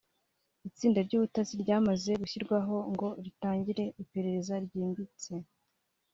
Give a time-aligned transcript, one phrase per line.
[0.69, 5.33] itsinda ry’ubutasi ryamaze gushyirwaho ngo ritangire iperereza ryimbitse